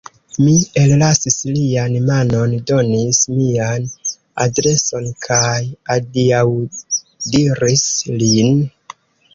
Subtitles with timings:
[0.43, 0.51] Mi
[0.83, 3.87] ellasis lian manon, donis mian
[4.47, 5.63] adreson kaj
[5.99, 7.87] adiaŭdiris
[8.25, 8.69] lin.